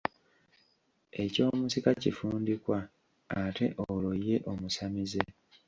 [1.23, 2.77] Eky'omusika kifundikwa,
[3.41, 5.21] ate olwo ye omusamize?